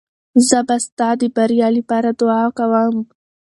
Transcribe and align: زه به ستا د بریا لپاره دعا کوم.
زه 0.47 0.59
به 0.67 0.75
ستا 0.85 1.09
د 1.19 1.21
بریا 1.35 1.67
لپاره 1.77 2.09
دعا 2.19 2.43
کوم. 2.57 2.95